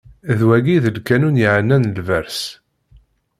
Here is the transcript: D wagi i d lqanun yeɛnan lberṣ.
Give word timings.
D 0.37 0.39
wagi 0.47 0.71
i 0.75 0.79
d 0.83 0.85
lqanun 0.97 1.39
yeɛnan 1.41 1.89
lberṣ. 1.95 2.39